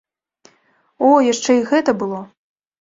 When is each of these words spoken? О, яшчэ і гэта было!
О, 0.55 1.11
яшчэ 1.33 1.59
і 1.61 1.63
гэта 1.71 1.99
было! 2.03 2.27